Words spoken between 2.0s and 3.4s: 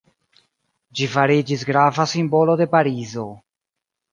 simbolo de Parizo.